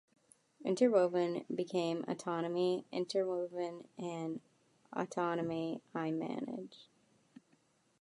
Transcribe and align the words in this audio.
Interwoven 0.65 1.45
became 1.53 2.03
Autonomy 2.07 2.87
Interwoven 2.91 3.87
and 3.99 4.41
Autonomy 4.93 5.83
iManage. 5.93 6.87